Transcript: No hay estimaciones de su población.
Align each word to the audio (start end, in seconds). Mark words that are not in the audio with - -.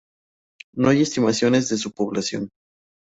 No 0.73 0.89
hay 0.89 1.03
estimaciones 1.03 1.69
de 1.69 1.77
su 1.77 1.91
población. 1.91 2.49